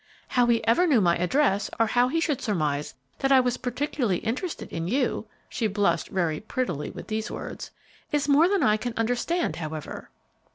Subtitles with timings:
[0.29, 4.17] How he ever knew my address, or how he should surmise that I was particularly
[4.17, 7.69] interested in you," she blushed very prettily with these words,
[8.11, 10.09] "is more than I can understand, however."